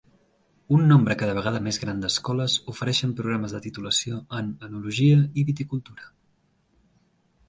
[0.75, 6.09] Un nombre cada vegada més gran d'escoles ofereixen programes de titulació en Enologia i Viticultura.